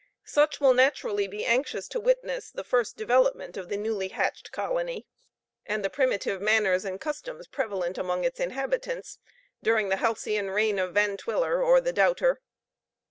Such 0.25 0.59
will 0.59 0.73
naturally 0.73 1.27
be 1.27 1.45
anxious 1.45 1.87
to 1.89 1.99
witness 1.99 2.49
the 2.49 2.63
first 2.63 2.97
development 2.97 3.55
of 3.55 3.69
the 3.69 3.77
newly 3.77 4.07
hatched 4.07 4.51
colony, 4.51 5.05
and 5.63 5.85
the 5.85 5.91
primitive 5.91 6.41
manners 6.41 6.83
and 6.85 6.99
customs 6.99 7.45
prevalent 7.47 7.99
among 7.99 8.23
its 8.23 8.39
inhabitants, 8.39 9.19
during 9.61 9.89
the 9.89 9.97
halcyon 9.97 10.49
reign 10.49 10.79
of 10.79 10.95
Van 10.95 11.17
Twiller, 11.17 11.61
or 11.63 11.79
the 11.79 11.93
Doubter. 11.93 12.39